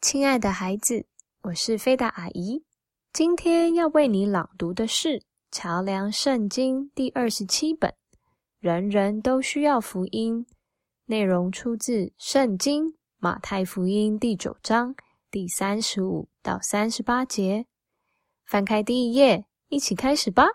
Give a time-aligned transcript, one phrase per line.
[0.00, 1.06] 亲爱的孩子，
[1.42, 2.62] 我是菲达阿姨。
[3.12, 5.08] 今天要为你朗读的是
[5.50, 7.92] 《桥梁圣经》第二十七本。
[8.60, 10.46] 人人都需要福音。
[11.06, 12.86] 内容出自《圣经》
[13.18, 14.94] 马太福音第九章
[15.32, 17.66] 第三十五到三十八节。
[18.46, 20.46] 翻开第一页，一起开始吧。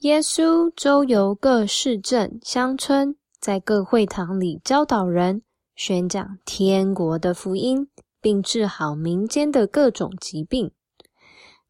[0.00, 5.42] 耶稣周游各市镇乡村，在各会堂里教导人。
[5.78, 7.86] 宣讲天国的福音，
[8.20, 10.72] 并治好民间的各种疾病。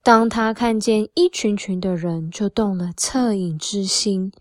[0.03, 4.33] 当他看见一群群的人，就动了恻隐之心，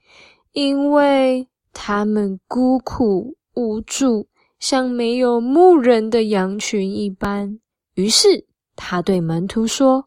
[0.53, 7.59] 因为他们孤苦无助，像没有牧人的羊群一般。
[7.95, 8.45] 于是
[8.77, 10.05] 他对门徒说：“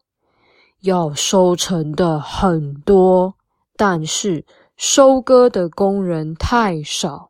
[0.81, 3.35] 要收成的很多，
[3.75, 4.43] 但是
[4.75, 7.29] 收割的工人太少。”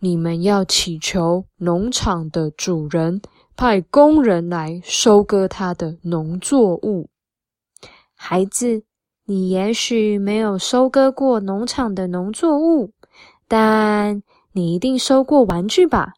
[0.00, 3.20] 你们要祈求农场的主人
[3.56, 7.08] 派工人来收割他的农作物。
[8.14, 8.84] 孩子，
[9.24, 12.92] 你也许没有收割过农场的农作物，
[13.48, 16.14] 但你一定收过玩具吧？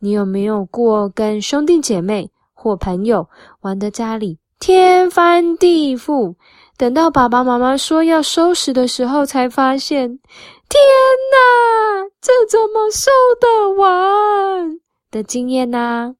[0.00, 3.28] 你有没有过跟兄弟姐妹或朋友
[3.60, 6.34] 玩的家里天翻地覆？
[6.76, 10.18] 等到爸爸妈妈说要收拾的时候，才发现，
[10.68, 10.80] 天
[11.30, 14.80] 哪，这怎么收得完？
[15.10, 16.14] 的经验呢？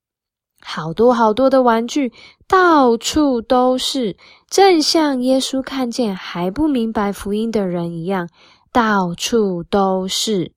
[0.62, 2.12] 好多好多的玩具，
[2.46, 4.16] 到处都是，
[4.48, 8.28] 正像耶稣看见还不明白福音的人一样，
[8.72, 10.52] 到处都是。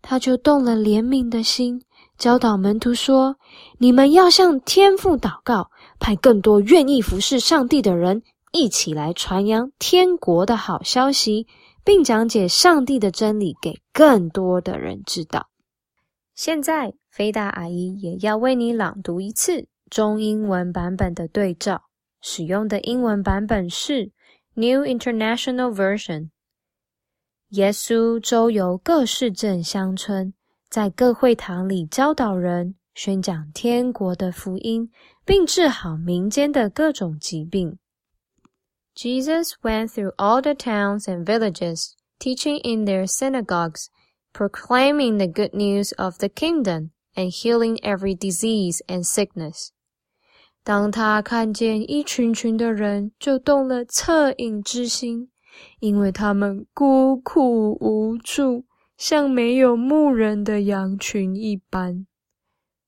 [0.00, 1.82] 他就动了怜悯的心，
[2.16, 3.36] 教导门徒说
[3.78, 11.46] ：“你们要向天父祷告，派更多愿意服侍上帝的人。”一起来传扬天国的好消息，
[11.84, 15.48] 并讲解上帝的真理给更多的人知道。
[16.34, 21.82] 现在，菲达阿姨也要为你朗读一次中英文版本的对照，
[22.22, 24.12] 使用的英文版本是
[24.54, 26.30] New International Version。
[27.50, 30.32] 耶稣周游各市镇乡村，
[30.68, 34.90] 在各会堂里教导人，宣讲天国的福音，
[35.24, 37.76] 并治好民间的各种疾病。
[38.99, 43.89] Jesus went through all the towns and villages, teaching in their synagogues,
[44.33, 49.71] proclaiming the good news of the kingdom, and healing every disease and sickness.
[50.63, 55.29] 当他看见一群群的人，就动了恻隐之心，
[55.79, 58.65] 因为他们孤苦无助，
[58.97, 62.07] 像没有牧人的羊群一般。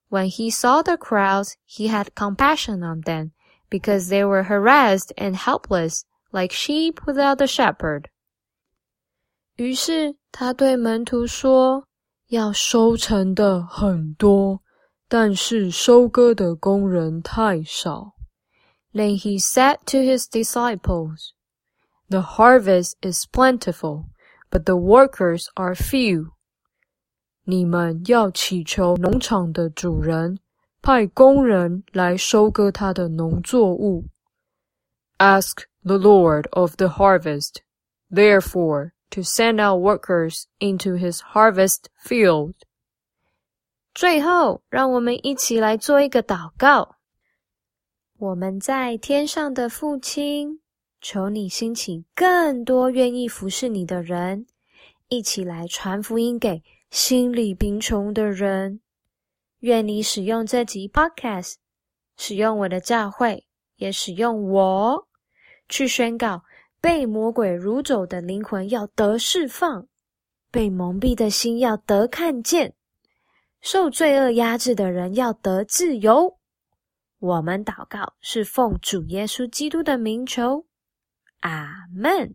[0.09, 3.31] When he saw the crowds, he had compassion on them
[3.71, 8.05] because they were harassed and helpless, like sheep without a shepherd.
[9.55, 14.61] 于是他对门徒说：“要收成的很多，
[15.07, 18.13] 但是收割的工人太少。”
[18.93, 21.31] Then he said to his disciples,
[22.09, 24.05] "The harvest is plentiful,
[24.49, 26.31] but the workers are few."
[27.43, 30.39] 你们要祈求农场的主人
[30.82, 34.04] 派工人来收割他的农作物。
[35.18, 37.58] Ask the Lord of the harvest,
[38.10, 42.54] therefore, to send out workers into his harvest field.
[43.94, 46.96] 最后，让我们一起来做一个祷告。
[48.18, 50.60] 我们在天上的父亲，
[51.00, 54.46] 求你兴起更多愿意服侍你的人，
[55.08, 58.80] 一起来传福音给心里贫穷的人。
[59.62, 61.54] 愿你使用这集 Podcast，
[62.16, 63.46] 使用我的教会，
[63.76, 65.06] 也使用我
[65.68, 66.42] 去宣告：
[66.80, 69.86] 被魔鬼掳走的灵魂要得释放，
[70.50, 72.74] 被蒙蔽的心要得看见，
[73.60, 76.40] 受罪恶压制的人要得自由。
[77.20, 80.66] 我们祷告是奉主耶稣基督的名求，
[81.38, 82.34] 阿门。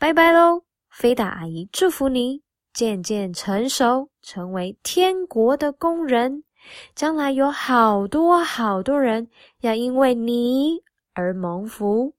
[0.00, 2.42] 拜拜喽，菲达阿姨祝福你。
[2.74, 6.42] 渐渐成熟，成为天国的工人，
[6.94, 9.28] 将来有好多好多人
[9.60, 10.82] 要因为你
[11.14, 12.12] 而蒙福。